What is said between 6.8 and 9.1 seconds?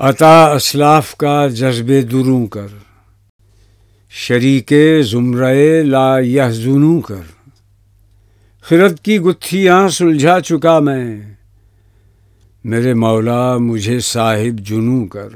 کر۔ خرد